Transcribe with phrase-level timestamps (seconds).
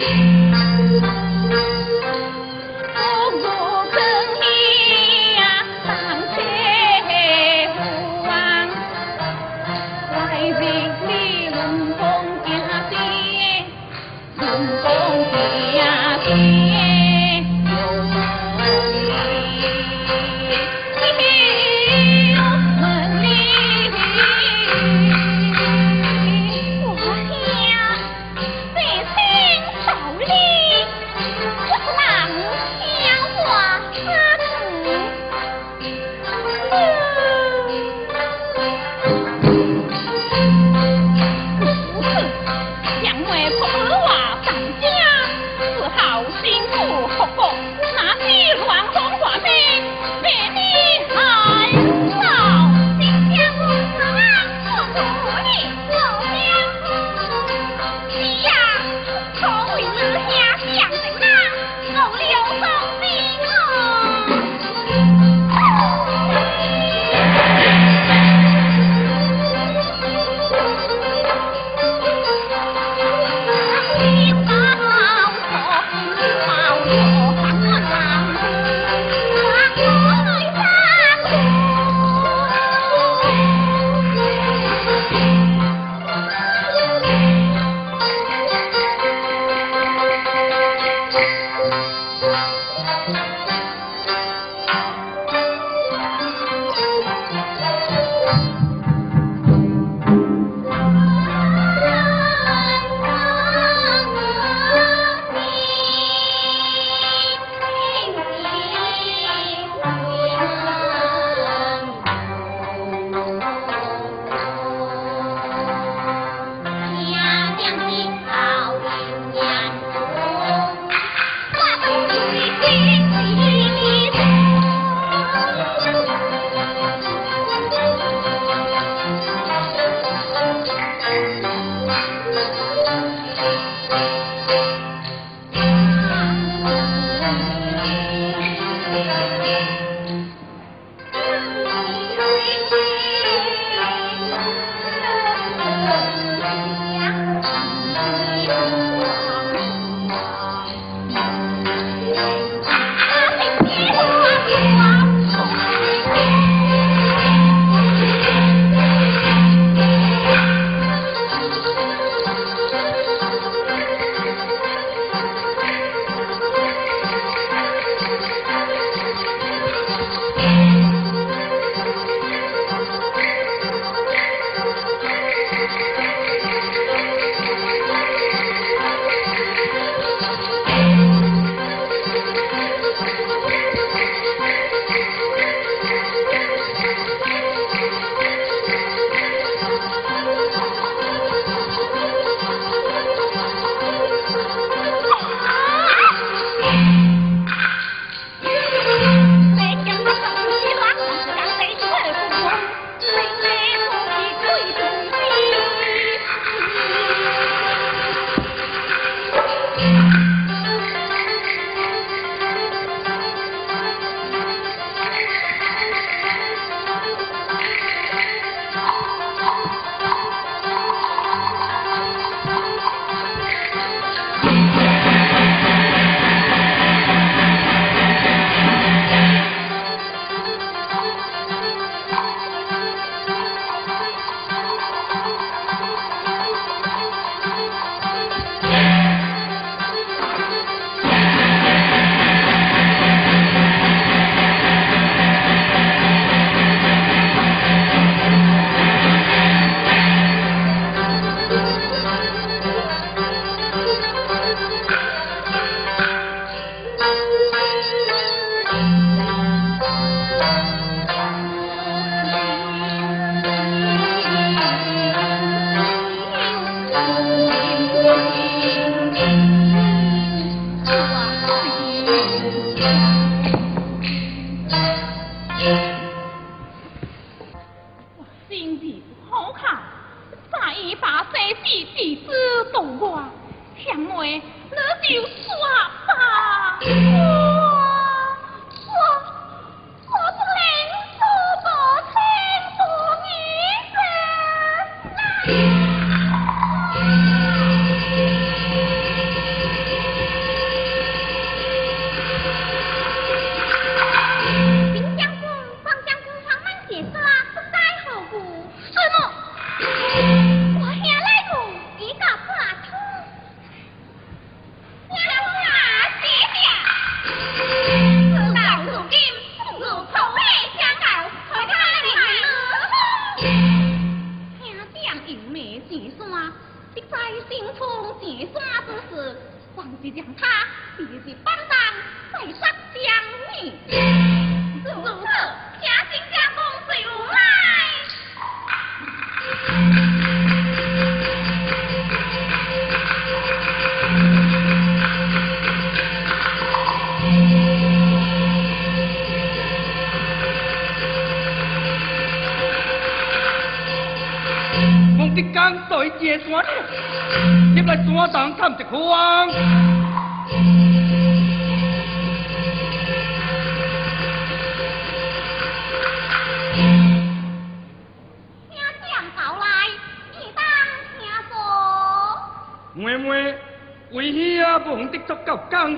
[0.00, 1.29] Thank you.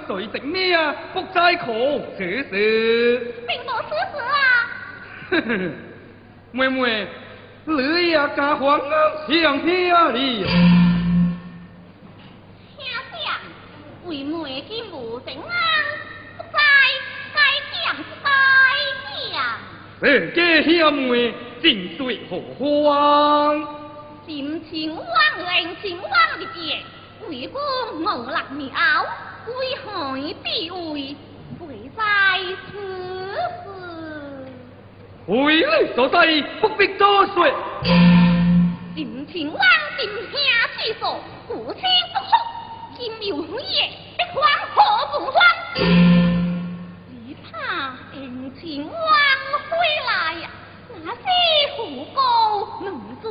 [0.07, 0.95] 谁食咩啊？
[1.13, 1.67] 福斋可
[2.17, 4.35] 此事，并无此事啊！
[6.53, 7.07] 妹妹，
[7.65, 8.83] 你也家黄啊，
[9.29, 10.45] 想听啊你。
[12.77, 13.25] 兄长，
[14.07, 15.45] 为妹今无成安，
[16.37, 16.59] 福斋
[17.35, 17.39] 该
[17.73, 18.27] 讲该
[19.33, 19.35] 讲。
[20.03, 20.05] 哎，
[20.35, 21.33] 这兄妹
[21.63, 22.61] 真对何方？
[24.27, 25.05] 心情往
[25.37, 26.79] 人情往的别，
[27.29, 27.61] 为公
[28.05, 29.07] 我立苗。
[29.47, 31.17] 为何必为
[31.61, 32.03] 为在
[32.71, 32.73] 此
[33.65, 33.67] 事？
[35.27, 36.17] 为你所在，
[36.61, 37.35] 不必多说。
[38.95, 39.61] 今情郎
[39.99, 40.31] 今兄
[40.79, 41.83] 之所，父亲
[42.13, 42.31] 不福，
[42.97, 44.41] 今有也必还
[44.75, 44.77] 何
[45.19, 45.37] 不还？
[45.75, 47.11] 只
[47.51, 47.51] 怕
[48.15, 48.93] 恩情王
[49.69, 49.71] 回
[50.07, 50.51] 来呀，
[51.03, 51.21] 那些
[51.77, 52.19] 虎高
[52.85, 52.87] 能
[53.21, 53.31] 罪，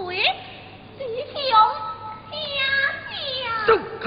[3.65, 3.67] 弟兄下下。
[3.67, 3.69] 住
[4.01, 4.05] 口！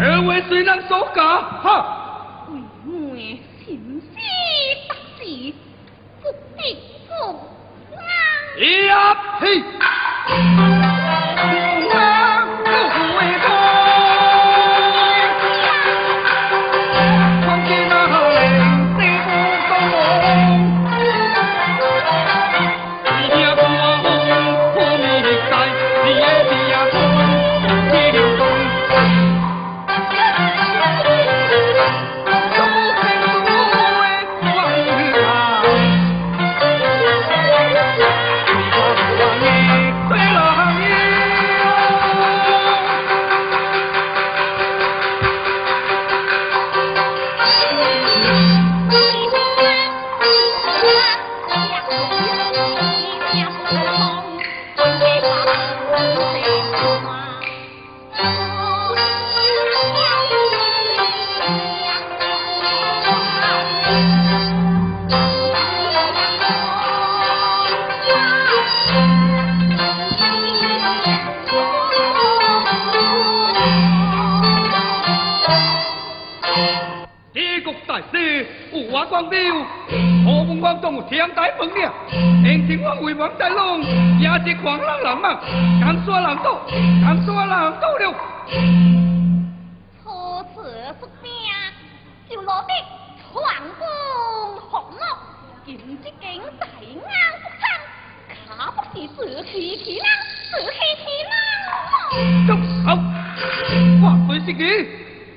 [0.00, 1.40] 二位谁能所假？
[1.62, 2.46] 哈！
[2.48, 2.54] 为
[2.90, 4.16] 妹心思
[4.88, 5.20] 得志，
[6.22, 6.24] 不
[6.56, 6.60] 必
[7.06, 7.10] 负
[7.94, 7.98] 安。
[8.86, 8.92] 呀
[9.40, 9.42] 嘿！
[9.58, 10.87] 有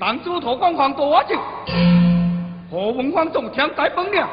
[0.01, 1.27] 你，当初土光皇多少
[2.71, 4.25] 何文皇总天大本领，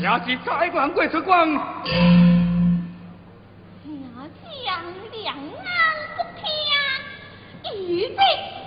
[0.00, 1.46] 也是才人过出关。
[1.46, 1.60] 下
[4.64, 4.82] 将
[5.22, 5.42] 两岸
[6.16, 6.42] 不听，
[7.70, 8.16] 一直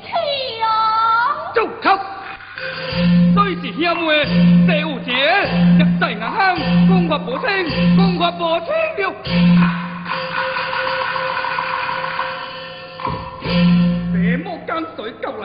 [0.05, 0.07] 强。
[1.55, 1.97] 走，靠！
[3.33, 4.09] 虽是兄妹，
[4.67, 5.11] 这有节，
[5.79, 6.55] 一在硬汉，
[6.87, 7.47] 讲话无清，
[7.97, 8.69] 讲话无清
[9.03, 9.74] 了。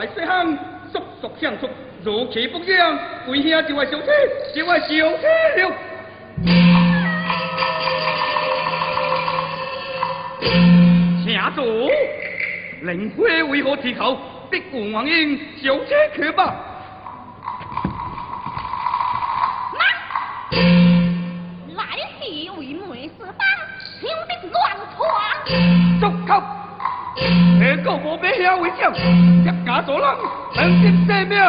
[0.01, 0.57] 水交来水乡，
[0.91, 1.69] 速速相速，
[2.03, 4.07] 如其不将，为兄就会小车，
[4.55, 4.87] 就会小
[5.17, 5.71] 车了。
[11.23, 11.91] 请主，
[12.81, 14.17] 灵辉为何提口？
[14.49, 16.55] 逼故王英小车去吧。
[21.75, 21.85] 来
[22.19, 23.29] 是为媒事当，
[24.01, 24.59] 休得乱
[24.97, 24.99] 闯。
[26.01, 26.29] 足球，
[27.61, 28.91] 这个无比遐为将，
[29.71, 30.05] 一家做人，
[30.55, 31.39] 能接性命。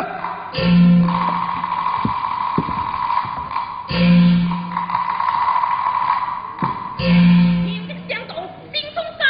[7.67, 8.33] 休得相斗，
[8.73, 9.21] 心中在。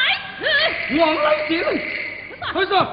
[0.98, 1.80] 王来接令，
[2.52, 2.86] 快说。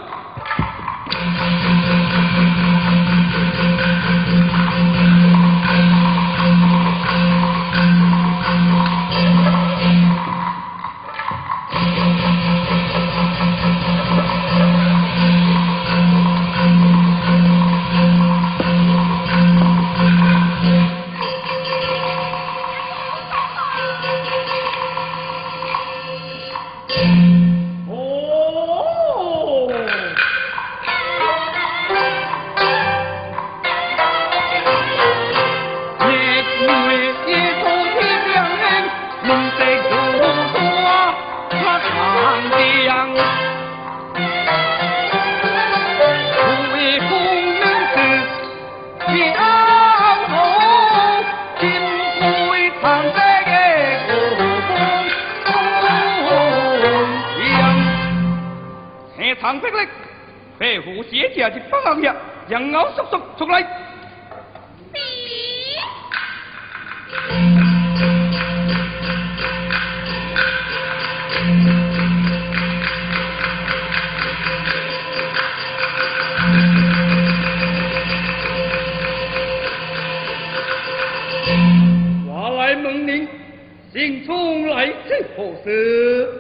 [61.30, 62.16] 佩服写家的帮行下，
[62.48, 63.62] 让我速速出来。
[82.28, 83.28] 话来问您，
[83.94, 86.39] 姓冲来自何事？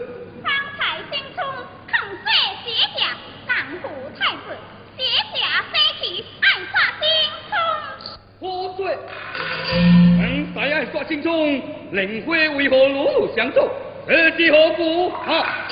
[10.99, 13.61] 本在爱耍星冲，令辉为何如露相助？
[14.07, 15.09] 这是何故？
[15.09, 15.67] 啊！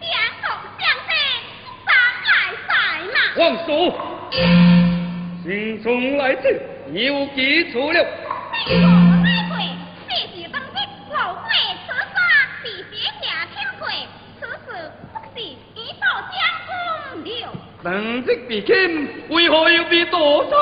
[0.00, 0.10] 相
[0.42, 1.10] 国相争，
[1.86, 1.88] 三
[2.24, 2.30] 来
[2.66, 2.70] 赛
[3.14, 3.16] 马。
[3.38, 3.68] 王叔，
[5.42, 6.60] 心中来自
[6.92, 8.04] 有几处了？
[8.52, 8.88] 飞过
[9.24, 9.56] 来回，
[10.08, 10.76] 飞是当日
[11.12, 11.48] 老贵
[11.86, 12.16] 此杀，
[12.62, 13.86] 被写下天贵，
[14.40, 16.36] 此事不是一道江
[16.66, 17.32] 空了。
[17.82, 17.86] 本
[18.22, 20.56] 日被擒，为何又被夺走？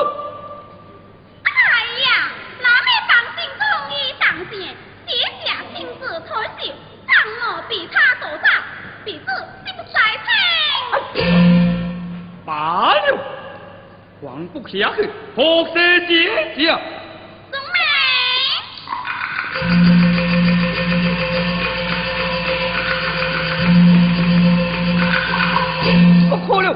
[13.11, 13.17] 罢了，
[14.21, 16.79] 还不下去，何事结下？
[17.51, 17.77] 宗美。
[26.29, 26.75] 不可了！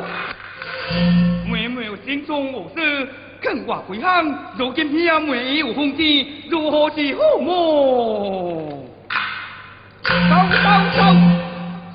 [1.52, 3.08] 妹妹有心中无事，
[3.42, 8.88] 肯话回乡，如今偏妹有风机，如何是好么？
[10.04, 11.00] 走走走！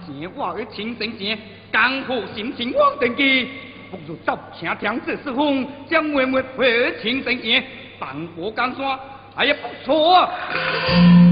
[0.06, 1.38] 现我的亲生前，
[1.72, 3.48] 江湖心情往定机，
[3.90, 7.64] 不如走听听这四风，将妹妹陪亲生前，
[7.98, 8.98] 荡过江山，
[9.36, 10.30] 哎呀不错啊！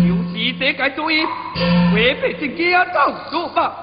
[0.07, 1.25] 就是这个主意，
[1.93, 3.75] 回北京家走说吧。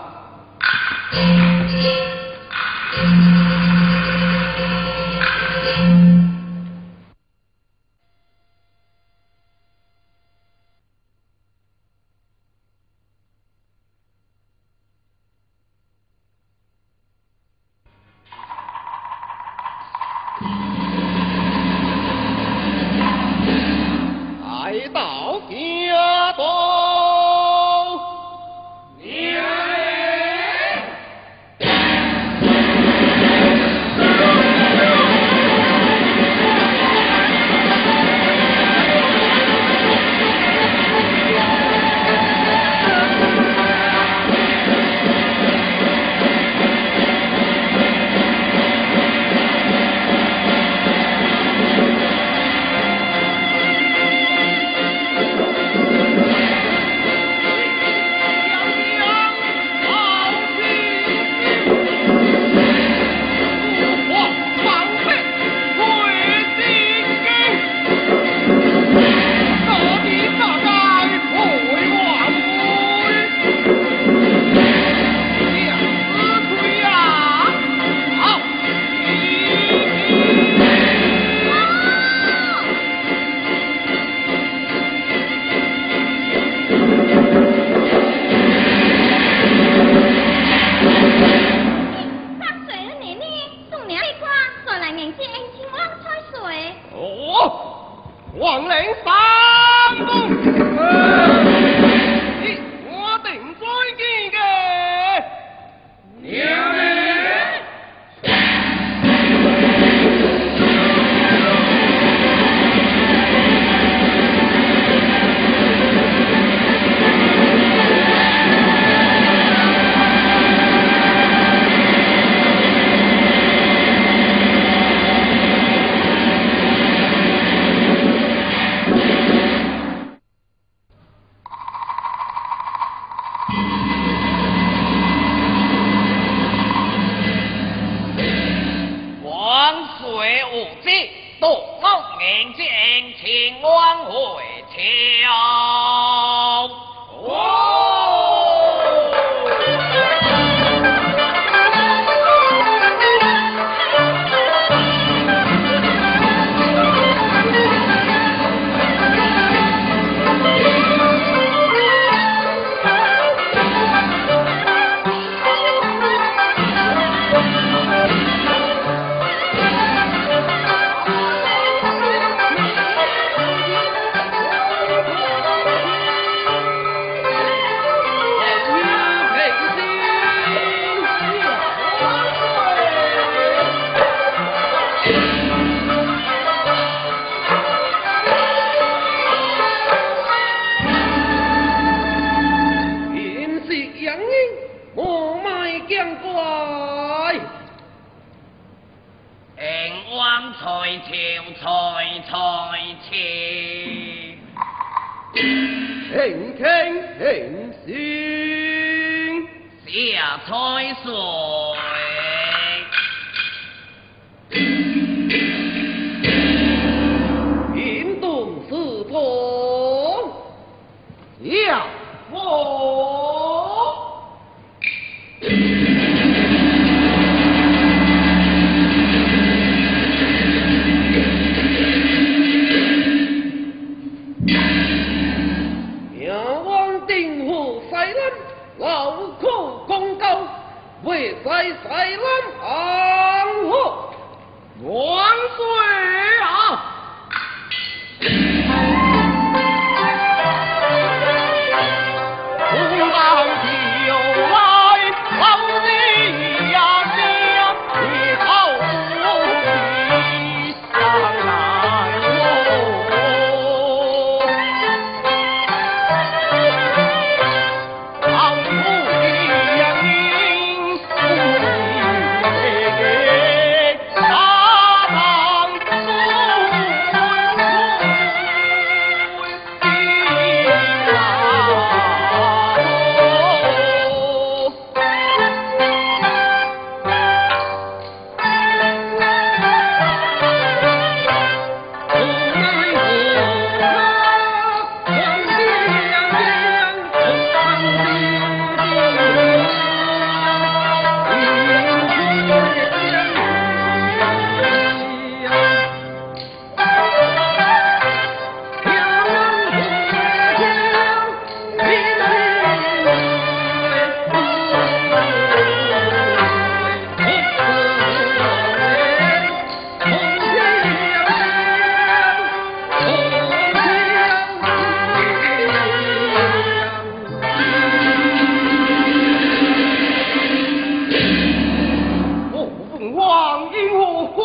[333.69, 334.39] 王皇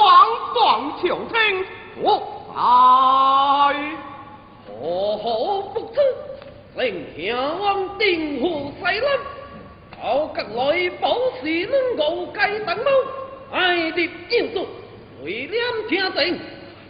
[0.55, 1.65] 上求听，
[2.03, 2.03] 我
[4.79, 6.01] 何何不知，
[6.77, 9.09] 令王定乎西冷，
[10.01, 12.91] 好格来保持两个该等路，
[13.51, 14.67] 爱的应住，
[15.25, 15.55] 为了
[15.89, 16.39] 听定，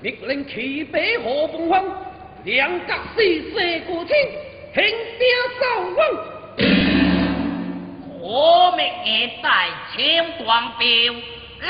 [0.02, 1.84] 命令骑北何凤凰，
[2.44, 4.28] 两甲四射过天，
[4.74, 5.24] 轻点
[5.60, 5.64] 扫
[5.96, 5.98] 王。
[8.20, 10.86] 我命一代千光标。
[11.60, 11.66] 咱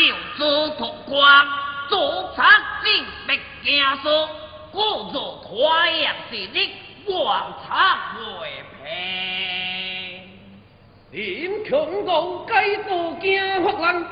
[0.00, 1.46] 要做土官，
[1.88, 2.42] 做贼
[2.84, 3.32] 心不
[3.64, 3.66] 惊
[4.02, 4.28] 说，
[4.70, 4.78] 故
[5.12, 6.56] 作花样是你
[7.06, 7.68] 王产
[8.16, 8.22] 未
[8.84, 8.86] 平。
[11.10, 14.06] 林琼公该做惊人，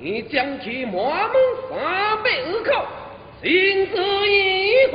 [0.00, 1.34] 你将其满门
[1.68, 1.76] 三
[2.22, 2.70] 百二口，
[3.42, 3.46] 心
[3.90, 3.94] 知
[4.30, 4.94] 一发。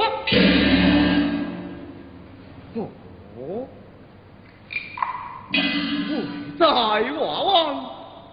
[2.73, 2.89] 不、
[3.37, 3.67] 不
[6.57, 7.51] 在娃娃。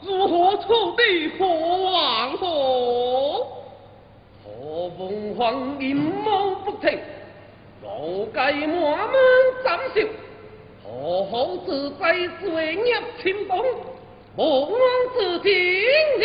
[0.05, 1.03] 如何处的
[1.39, 3.47] 何王何？
[4.45, 6.99] 何凤凰阴谋不停，
[7.83, 9.15] 罗盖满门
[9.65, 10.01] 斩首，
[10.83, 13.65] 何好自在罪孽轻重，
[14.35, 14.81] 不枉
[15.17, 16.25] 自尽了。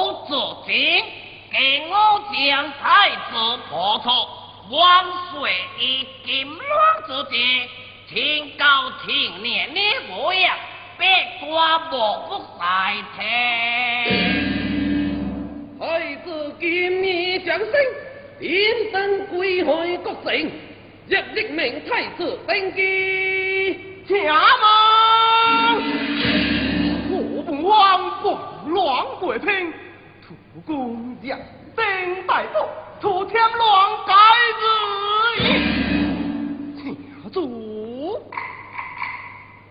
[0.00, 0.32] 王子
[0.64, 1.92] 给我
[2.32, 3.36] 将太子
[3.68, 4.08] 破除
[4.74, 6.56] 万岁一见王
[7.06, 7.38] 子敬
[8.08, 10.56] 请告天念念不要
[10.96, 11.06] 别
[11.40, 11.94] 挂我
[12.28, 12.62] 不在
[13.14, 13.20] 听。
[15.78, 17.68] 太子给你降生
[18.38, 20.32] 天生归海国成
[21.08, 23.78] 日日命太子登基
[24.08, 24.16] 加
[24.62, 26.00] 盟
[27.62, 29.79] 我不乱国拼
[30.66, 31.38] 公将
[31.76, 32.58] 兵歹步，
[33.00, 34.14] 徒天乱改
[34.58, 34.62] 之
[35.42, 35.46] 意。
[36.76, 38.20] 请主，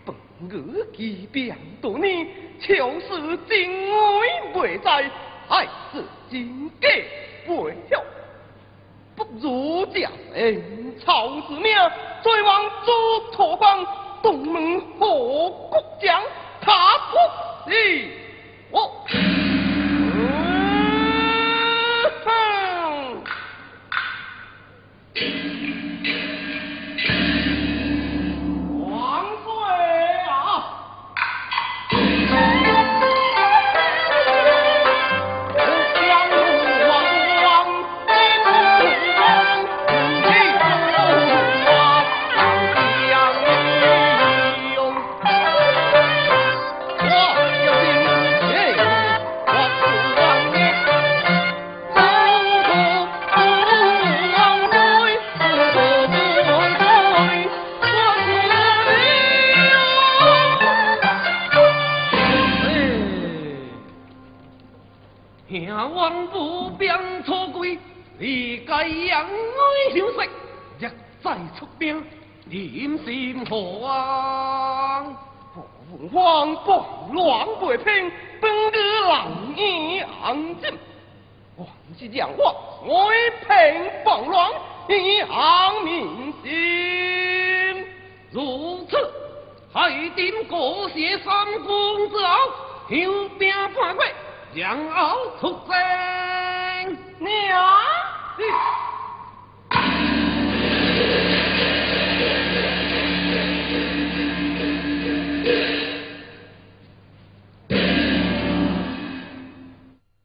[0.06, 0.16] 本
[0.50, 2.26] 月几变多年，
[2.62, 3.58] 求是真
[3.92, 3.98] 爱
[4.54, 5.12] 未在，
[5.50, 6.88] 爱是真假
[7.48, 8.02] 未晓？
[9.18, 10.10] 不如将
[11.04, 11.76] 曹子命，
[12.24, 12.92] 再望诸
[13.34, 13.86] 托邦
[14.24, 16.24] 东门何国将，
[16.62, 18.08] 他出是
[18.72, 19.06] 我。